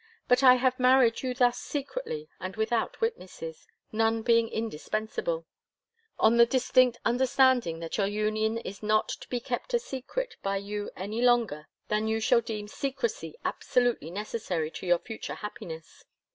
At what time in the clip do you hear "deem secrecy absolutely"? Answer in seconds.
12.41-14.09